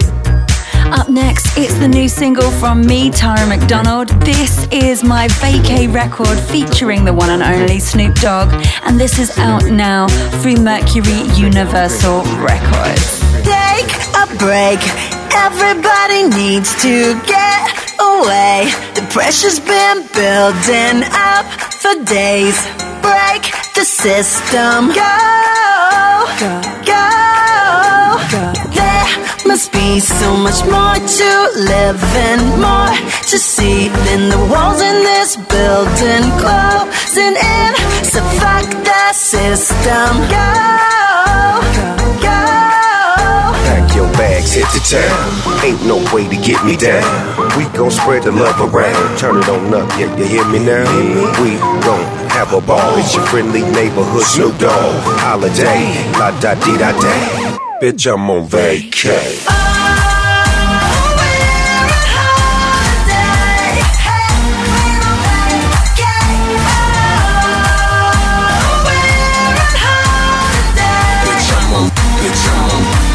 Up 0.93 1.09
next, 1.09 1.57
it's 1.57 1.75
the 1.79 1.89
new 1.89 2.09
single 2.09 2.51
from 2.53 2.87
me, 2.87 3.11
Tara 3.11 3.47
McDonald. 3.47 4.09
This 4.21 4.67
is 4.71 5.03
my 5.03 5.29
vacay 5.29 5.93
record 5.93 6.39
featuring 6.39 7.05
the 7.05 7.13
one 7.13 7.31
and 7.31 7.43
only 7.43 7.81
Snoop 7.81 8.15
Dogg, 8.17 8.53
and 8.85 9.01
this 9.01 9.19
is 9.19 9.37
out 9.39 9.65
now 9.65 10.09
through 10.41 10.57
Mercury 10.57 11.23
Universal 11.35 12.23
Records. 12.39 13.21
Take 13.43 13.91
a 14.15 14.27
break. 14.39 15.24
Everybody 15.37 16.28
needs 16.30 16.70
to 16.82 17.14
get 17.26 17.62
away. 17.99 18.70
The 18.95 19.07
pressure's 19.11 19.59
been 19.59 20.07
building 20.14 21.03
up 21.11 21.47
for 21.82 21.95
days. 22.05 22.57
Break 23.03 23.43
the 23.74 23.85
system. 23.85 24.95
Go, 24.95 25.16
go, 26.87 27.07
There 28.78 29.09
must 29.47 29.72
be 29.72 30.01
so 30.01 30.37
much 30.37 30.61
more 30.64 30.95
to 30.95 31.30
live 31.72 32.03
and 32.30 32.43
more 32.62 32.95
to 33.30 33.39
see 33.39 33.89
than 34.07 34.28
the 34.30 34.39
walls 34.53 34.80
in 34.80 34.97
this 35.03 35.37
building 35.37 36.24
closing 36.43 37.37
in. 37.59 37.70
So 38.12 38.20
fuck 38.41 38.66
the 38.89 39.12
system. 39.12 40.11
Go, 40.30 40.51
go. 41.74 41.74
Bags, 44.45 44.55
hit 44.55 44.66
the 44.72 44.80
town. 44.84 45.64
Ain't 45.64 45.86
no 45.86 45.97
way 46.14 46.28
to 46.28 46.36
get 46.36 46.64
me 46.64 46.76
down. 46.76 47.57
We 47.57 47.64
gon' 47.76 47.90
spread 47.90 48.24
the 48.24 48.32
love 48.32 48.61
around. 48.61 49.18
Turn 49.18 49.36
it 49.38 49.49
on 49.49 49.72
up, 49.74 49.88
yeah, 49.99 50.14
you 50.16 50.24
hear 50.26 50.45
me 50.49 50.59
now? 50.59 50.84
We 51.42 51.57
gon' 51.84 52.05
have 52.30 52.53
a 52.53 52.61
ball. 52.61 52.99
It's 52.99 53.14
your 53.14 53.24
friendly 53.26 53.62
neighborhood 53.62 54.22
Snoop 54.22 54.59
Dogg. 54.59 55.03
Holiday, 55.20 56.11
la 56.18 56.38
da 56.40 56.55
dee 56.55 56.76
da 56.78 56.92
da. 56.92 57.59
Bitch, 57.80 58.12
I'm 58.12 58.30
on 58.30 58.47
vacay. 58.49 59.64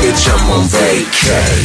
Bitch, 0.09 0.25
I'm 0.33 0.51
on 0.51 0.65
vacay. 0.73 1.57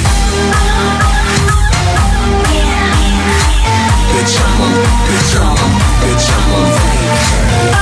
Bitch, 4.13 4.37
I'm 4.45 4.61
on, 4.65 4.75
bitch, 5.09 5.33
I'm 5.41 5.61
on, 5.65 5.73
bitch, 6.03 6.29
I'm 6.35 6.53
on 6.57 6.67
vacay. 6.77 7.75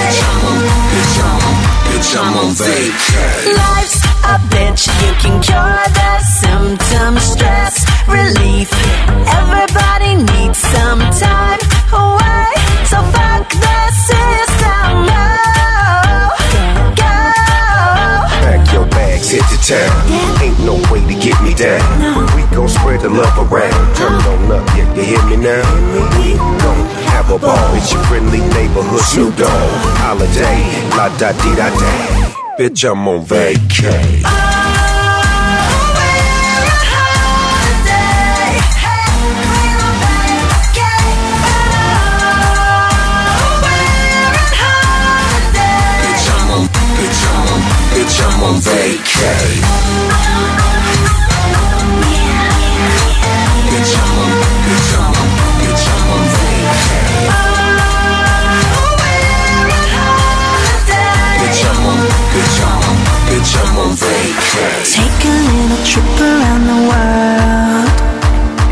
Bitch, 0.00 0.20
I'm 0.28 0.44
on, 0.48 0.58
bitch, 0.92 1.16
I'm 1.24 1.40
on, 1.48 1.56
bitch, 1.88 2.12
I'm 2.20 2.36
on 2.40 2.50
vacay. 2.60 3.40
Life's 3.60 4.00
a 4.24 4.36
bitch, 4.52 4.82
you 5.00 5.12
can 5.22 5.36
cure 5.40 5.84
the 5.98 6.12
symptoms, 6.40 7.22
stress 7.22 7.74
relief. 8.06 8.68
Everybody 9.40 10.10
needs 10.30 10.58
some 10.58 11.00
time 11.24 11.60
away, 11.92 12.52
so 12.84 12.98
fuck 13.14 13.48
the 13.48 13.80
Bags, 19.20 19.30
hit 19.30 19.42
the 19.50 19.58
town. 19.62 20.42
Ain't 20.42 20.58
no 20.60 20.74
way 20.92 21.00
to 21.06 21.20
get 21.20 21.40
me 21.42 21.54
down. 21.54 21.80
We 22.34 22.42
gon' 22.54 22.68
spread 22.68 23.00
the 23.00 23.08
love 23.08 23.52
around. 23.52 23.96
Turn 23.96 24.14
on 24.14 24.52
up, 24.52 24.66
yeah, 24.76 24.94
you 24.94 25.02
hear 25.02 25.24
me 25.26 25.36
now? 25.36 25.62
We 26.18 26.34
gon' 26.36 26.86
have 27.12 27.30
a 27.30 27.38
ball. 27.38 27.74
It's 27.74 27.92
your 27.92 28.02
friendly 28.04 28.40
neighborhood 28.40 29.00
Snoop 29.00 29.36
Dogg. 29.36 29.50
Holiday, 29.98 30.64
la 30.96 31.08
da 31.18 31.32
di 31.32 31.54
da 31.54 31.68
da. 31.70 32.56
Bitch, 32.58 32.90
I'm 32.90 33.06
on 33.08 33.24
vacay. 33.24 34.49
On 48.42 48.56
I'm 61.70 61.86
on, 61.86 62.00
on 63.78 63.92
vacay. 63.96 64.84
Take 64.94 65.24
a 65.24 65.36
little 65.48 65.82
trip 65.84 66.20
around 66.20 66.64
the 66.66 66.78
world. 66.90 67.90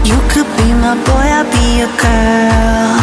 You 0.08 0.18
could 0.32 0.48
be 0.56 0.68
my 0.72 0.94
boy, 1.04 1.26
I'll 1.36 1.44
be 1.44 1.64
your 1.80 1.92
girl. 2.00 2.96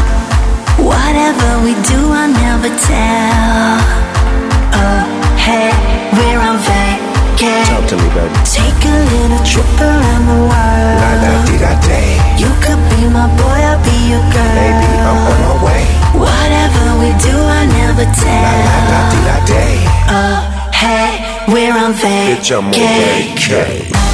Whatever 0.90 1.50
we 1.64 1.74
do, 1.86 2.00
I'll 2.12 2.30
never 2.30 2.70
tell. 2.90 3.80
Oh, 4.74 5.25
hey 5.46 5.70
we're 6.18 6.42
on 6.42 6.58
vacay. 6.68 7.62
Talk 7.70 7.86
to 7.90 7.96
me, 7.98 8.08
baby. 8.16 8.34
Take 8.48 8.82
a 8.86 8.98
little 9.14 9.42
trip 9.46 9.68
around 9.80 10.24
the 10.32 10.40
world. 10.50 10.96
La 11.02 11.12
da 11.24 11.32
di 11.46 11.56
da 11.64 11.74
day. 11.86 12.18
You 12.42 12.50
could 12.64 12.82
be 12.92 13.02
my 13.10 13.28
boy, 13.38 13.60
I'll 13.70 13.82
be 13.84 13.98
your 14.12 14.26
girl. 14.34 14.56
Baby, 14.58 14.92
I'm 15.10 15.20
on 15.32 15.40
my 15.46 15.56
way. 15.66 15.84
Whatever 16.26 16.86
we 17.02 17.10
do, 17.28 17.36
I 17.36 17.64
never 17.82 18.06
tell. 18.22 18.56
La 18.70 18.78
la 18.92 19.02
di 19.12 19.20
da 19.28 19.38
day. 19.46 19.76
Oh, 20.08 20.18
uh, 20.18 20.40
hey, 20.72 21.10
we're 21.52 21.76
on 21.76 21.94
vacay. 21.94 22.36
Bitch, 22.38 22.50
I'm 22.56 22.68
on 22.68 22.74
vacay. 22.74 24.05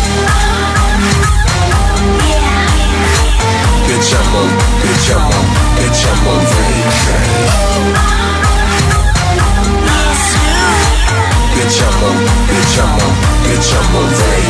Bitch, 13.91 14.31
I'm 14.31 14.40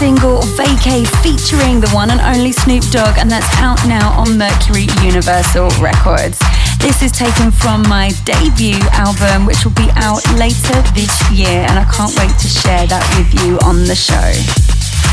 single, 0.00 0.40
Vacay, 0.56 1.04
featuring 1.20 1.76
the 1.76 1.92
one 1.92 2.08
and 2.08 2.24
only 2.24 2.56
Snoop 2.56 2.80
Dogg, 2.88 3.20
and 3.20 3.28
that's 3.28 3.52
out 3.60 3.76
now 3.84 4.16
on 4.16 4.32
Mercury 4.40 4.88
Universal 5.04 5.68
Records. 5.76 6.40
This 6.80 7.04
is 7.04 7.12
taken 7.12 7.52
from 7.52 7.84
my 7.84 8.08
debut 8.24 8.80
album, 8.96 9.44
which 9.44 9.60
will 9.60 9.76
be 9.76 9.92
out 10.00 10.24
later 10.40 10.80
this 10.96 11.12
year, 11.28 11.68
and 11.68 11.76
I 11.76 11.84
can't 11.92 12.16
wait 12.16 12.32
to 12.32 12.48
share 12.48 12.88
that 12.88 13.04
with 13.20 13.28
you 13.44 13.60
on 13.60 13.84
the 13.84 13.92
show. 13.92 14.32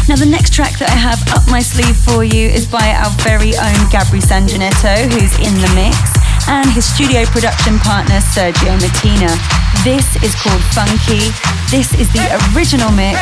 Now, 0.08 0.16
the 0.16 0.30
next 0.32 0.56
track 0.56 0.80
that 0.80 0.88
I 0.88 0.96
have 0.96 1.20
up 1.36 1.44
my 1.52 1.60
sleeve 1.60 2.00
for 2.00 2.24
you 2.24 2.48
is 2.48 2.64
by 2.64 2.96
our 2.96 3.12
very 3.28 3.60
own 3.60 3.80
Gabri 3.92 4.24
Sanjanetto, 4.24 5.12
who's 5.12 5.36
in 5.44 5.52
the 5.60 5.72
mix 5.76 6.00
and 6.48 6.64
his 6.72 6.88
studio 6.88 7.28
production 7.28 7.76
partner 7.84 8.24
Sergio 8.24 8.72
Martina. 8.80 9.36
This 9.84 10.16
is 10.24 10.32
called 10.40 10.64
Funky. 10.72 11.28
This 11.68 11.92
is 12.00 12.08
the 12.16 12.24
original 12.56 12.88
mix, 12.96 13.20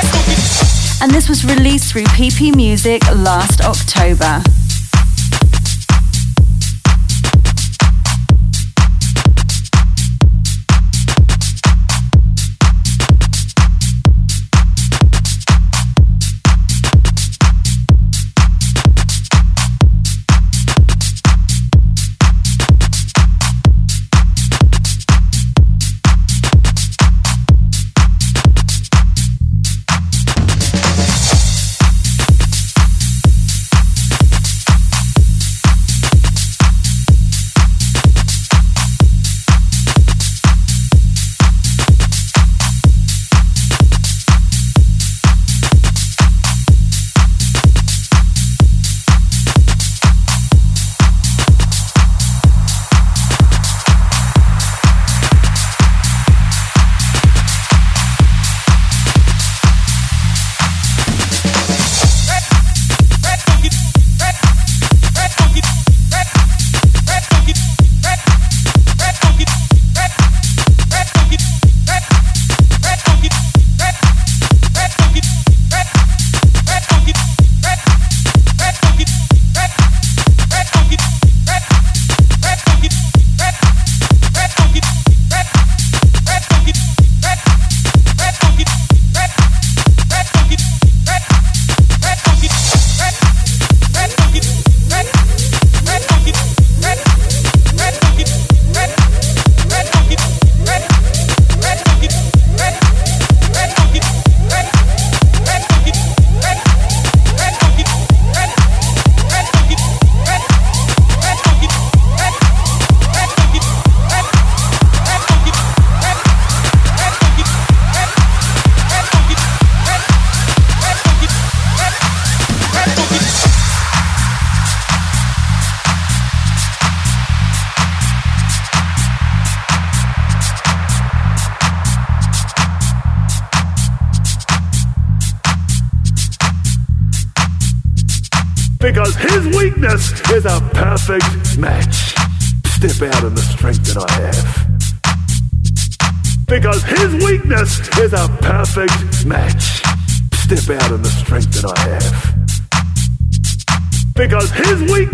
and 1.02 1.12
this 1.12 1.28
was 1.28 1.46
released 1.46 1.92
through 1.92 2.04
PP 2.04 2.56
Music 2.56 3.02
last 3.16 3.62
October. 3.62 4.42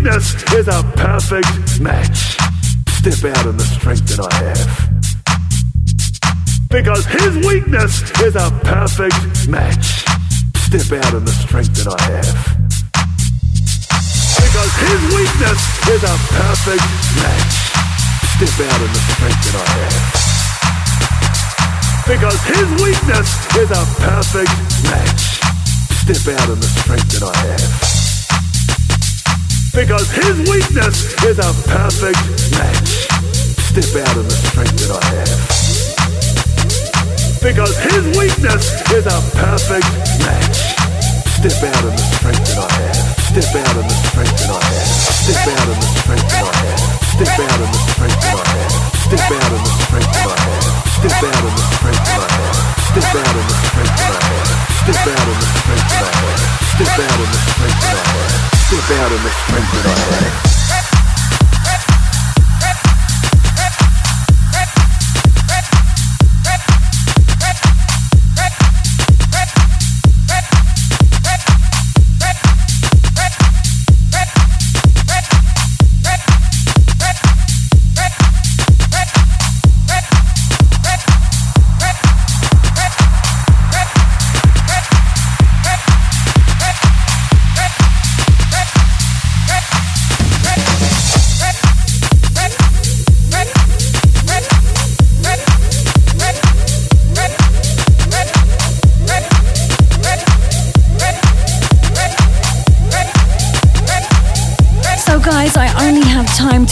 Weakness 0.02 0.34
is 0.52 0.66
a 0.66 0.82
perfect 0.96 1.80
match. 1.80 2.36
Step 2.98 3.36
out 3.36 3.46
in 3.46 3.56
the 3.56 3.62
strength 3.62 4.04
that 4.10 4.18
I 4.18 4.34
have. 4.50 4.90
Because 6.68 7.06
his 7.06 7.46
weakness 7.46 8.02
is 8.20 8.34
a 8.34 8.50
perfect 8.64 9.46
match. 9.48 10.02
Step 10.66 10.90
out 10.98 11.14
in 11.14 11.24
the 11.24 11.30
strength 11.30 11.74
that 11.78 11.86
I 11.86 12.02
have. 12.18 12.34
Because 14.42 14.72
his 14.82 15.00
weakness 15.14 15.60
is 15.86 16.02
a 16.02 16.16
perfect 16.34 16.82
match. 17.22 17.70
Step 18.34 18.58
out 18.58 18.80
in 18.82 18.90
the 18.90 19.02
strength 19.06 19.42
that 19.46 19.54
I 19.54 19.70
have. 19.86 20.02
Because 22.10 22.42
his 22.42 22.66
weakness 22.82 23.28
is 23.54 23.70
a 23.70 23.84
perfect 24.02 24.50
match. 24.90 25.38
Step 26.02 26.26
out 26.34 26.48
in 26.50 26.58
the 26.58 26.66
strength 26.66 27.06
that 27.20 27.22
I 27.22 27.36
have. 27.54 27.91
Because 29.74 30.10
his 30.10 30.38
weakness 30.50 31.16
is 31.24 31.38
a 31.38 31.52
perfect 31.64 32.20
match. 32.52 33.08
Step 33.72 34.04
out 34.04 34.16
in 34.18 34.24
the 34.28 34.36
strength 34.52 34.76
that 34.84 34.92
I 34.92 35.04
have. 35.16 35.32
Because 37.40 37.76
his 37.78 38.04
weakness 38.18 38.68
is 38.92 39.06
a 39.06 39.20
perfect 39.32 39.88
match. 40.20 40.76
Step 41.40 41.62
out 41.72 41.84
in 41.84 41.96
the 41.96 42.04
strength 42.20 42.44
that 42.52 42.58
I 42.58 42.72
have. 42.84 42.96
Step 43.32 43.54
out 43.64 43.76
in 43.76 43.88
the 43.88 43.94
strength 44.12 44.36
that 44.40 44.50
I 44.50 44.62
have. 44.62 44.86
Step 45.24 45.48
out 45.56 45.68
in 45.68 45.80
the 45.80 45.86
strength 45.86 46.28
that 46.28 46.44
I 46.44 46.56
have. 46.66 47.01
Step 47.12 47.28
out 47.28 47.60
in 47.60 47.68
the 47.68 47.78
strength 47.92 48.20
that 48.24 48.40
I 48.40 48.56
have. 48.56 48.72
Step 48.96 49.32
out 49.36 49.52
in 49.52 49.60
the 49.60 49.72
strength 49.84 50.12
that 50.16 50.32
I 50.32 50.40
have. 50.48 50.64
Step 50.96 51.22
out 51.28 51.44
in 51.44 51.52
the 51.52 51.64
strength 51.76 52.04
that 52.08 52.20
I 52.20 52.32
have. 52.32 52.56
Step 52.88 53.16
out 53.20 53.36
in 53.36 53.44
the 53.44 53.56
strength 53.68 53.96
that 54.00 54.12
I 54.12 54.30
have. 54.32 54.48
Step 54.80 55.06
out 55.12 55.28
in 55.28 55.36
the 55.36 55.48
strength. 55.52 55.86
Step 56.72 56.98
out 57.04 57.20
in 57.20 57.28
the 57.28 57.40
strength. 57.52 57.80
Step 58.64 58.90
out 58.96 59.12
in 59.12 59.22
the 59.22 59.30
strength 59.30 59.72
that 59.72 59.86
I 59.86 60.00
have. 60.08 60.51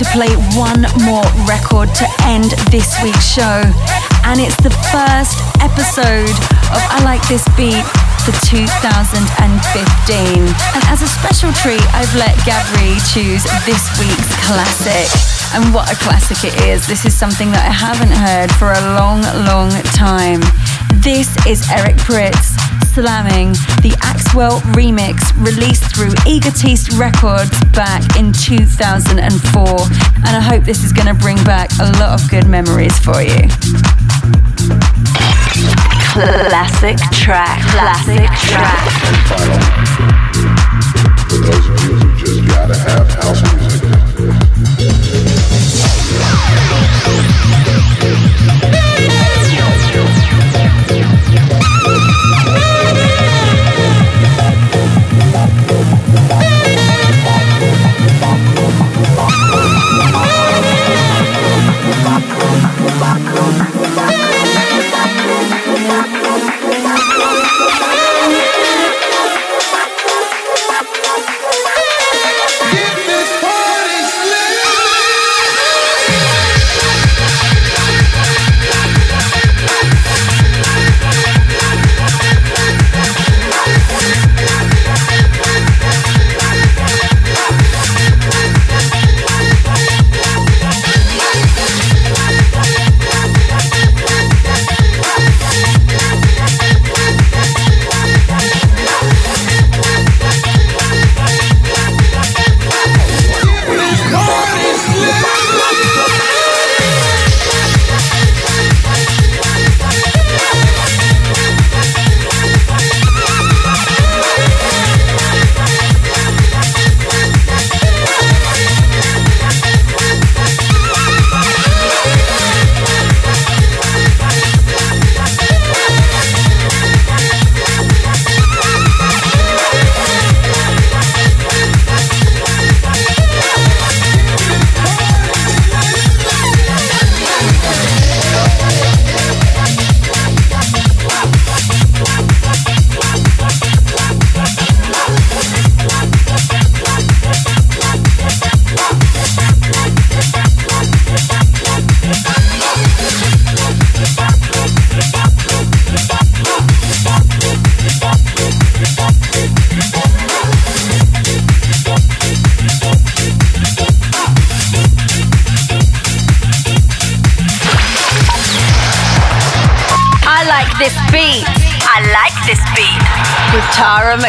To 0.01 0.07
play 0.17 0.33
one 0.57 0.81
more 1.05 1.29
record 1.45 1.93
to 1.93 2.09
end 2.25 2.57
this 2.73 2.97
week's 3.05 3.29
show, 3.29 3.61
and 4.25 4.41
it's 4.41 4.57
the 4.65 4.73
first 4.89 5.37
episode 5.61 6.33
of 6.73 6.81
I 6.89 7.05
Like 7.05 7.21
This 7.29 7.45
Beat 7.53 7.85
for 8.25 8.33
2015. 8.49 9.13
And 10.41 10.83
as 10.89 11.05
a 11.05 11.11
special 11.21 11.53
treat, 11.53 11.85
I've 11.93 12.09
let 12.17 12.33
Gabri 12.49 12.97
choose 13.13 13.45
this 13.69 13.85
week's 14.01 14.33
classic. 14.49 15.05
And 15.53 15.75
what 15.75 15.93
a 15.93 15.97
classic 16.01 16.49
it 16.49 16.57
is! 16.65 16.87
This 16.87 17.05
is 17.05 17.13
something 17.13 17.53
that 17.53 17.69
I 17.69 17.75
haven't 17.75 18.15
heard 18.25 18.49
for 18.57 18.73
a 18.73 18.81
long, 18.97 19.21
long 19.45 19.69
time. 19.93 20.41
This 20.97 21.35
is 21.47 21.69
Eric 21.71 21.97
Prydz 21.97 22.57
slamming 22.93 23.53
the 23.83 23.95
Axwell 24.03 24.61
remix 24.75 25.33
released 25.37 25.95
through 25.95 26.13
Egotist 26.27 26.93
Records 26.99 27.59
back 27.73 28.03
in 28.19 28.33
2004. 28.33 29.19
And 29.19 30.37
I 30.37 30.41
hope 30.41 30.65
this 30.65 30.83
is 30.83 30.93
going 30.93 31.07
to 31.07 31.15
bring 31.15 31.37
back 31.45 31.71
a 31.81 31.93
lot 31.99 32.21
of 32.21 32.31
good 32.31 32.47
memories 32.47 32.99
for 32.99 33.23
you. 33.23 33.49
Classic 36.13 36.99
track. 37.13 37.63
Classic 37.71 38.29
track. 38.51 38.91
For 41.31 41.39
those 41.39 41.69
of 41.69 41.85
you 41.85 41.95
who 41.95 42.17
just 42.19 42.47
gotta 42.49 42.77
have 42.77 43.09
house 43.09 43.43
music. 43.55 44.00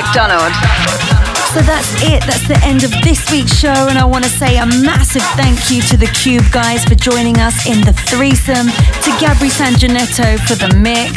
McDonald. 0.02 0.50
So 1.54 1.62
that's 1.62 1.94
it. 2.02 2.24
That's 2.26 2.48
the 2.48 2.58
end 2.64 2.84
of 2.84 2.90
this 3.04 3.30
week's 3.30 3.54
show. 3.54 3.86
And 3.86 4.00
I 4.00 4.06
want 4.06 4.24
to 4.24 4.30
say 4.32 4.58
a 4.58 4.66
massive 4.66 5.22
thank 5.38 5.70
you 5.70 5.82
to 5.94 5.98
the 5.98 6.08
Cube 6.08 6.50
guys 6.50 6.84
for 6.86 6.96
joining 6.96 7.38
us 7.38 7.68
in 7.70 7.86
the 7.86 7.94
threesome, 8.10 8.72
to 8.72 9.10
Gabri 9.22 9.54
Sanjanetto 9.54 10.40
for 10.48 10.56
the 10.58 10.74
mix, 10.74 11.14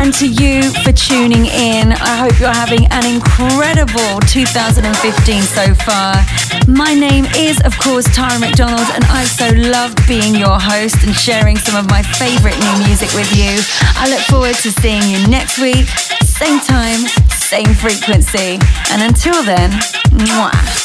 and 0.00 0.14
to 0.14 0.26
you 0.26 0.72
for 0.86 0.92
tuning 0.92 1.44
in. 1.44 1.92
I 1.92 2.16
hope 2.16 2.40
you're 2.40 2.54
having 2.54 2.86
an 2.96 3.04
incredible 3.04 4.24
2015 4.24 5.42
so 5.42 5.74
far. 5.84 6.16
My 6.64 6.94
name 6.94 7.26
is, 7.36 7.60
of 7.60 7.76
course, 7.76 8.08
Tara 8.14 8.38
McDonald, 8.40 8.88
and 8.94 9.04
I've 9.12 9.28
so 9.28 9.52
loved 9.68 10.00
being 10.08 10.34
your 10.34 10.56
host 10.56 10.96
and 11.04 11.12
sharing 11.12 11.58
some 11.58 11.76
of 11.76 11.90
my 11.90 12.00
favorite 12.00 12.56
new 12.56 12.88
music 12.88 13.12
with 13.12 13.28
you. 13.36 13.60
I 14.00 14.08
look 14.08 14.24
forward 14.32 14.56
to 14.64 14.72
seeing 14.72 15.02
you 15.12 15.20
next 15.28 15.58
week, 15.58 15.84
same 16.22 16.58
time, 16.60 17.04
same 17.54 17.72
frequency. 17.74 18.58
And 18.90 19.00
until 19.00 19.44
then, 19.44 19.70
mwah. 20.10 20.83